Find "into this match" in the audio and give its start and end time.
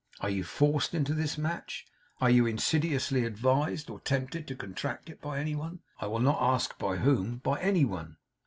0.95-1.85